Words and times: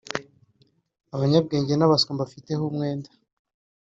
abanyabwenge 1.15 1.73
n’abaswa 1.75 2.11
mbafiteho 2.15 2.63
umwenda 2.71 3.09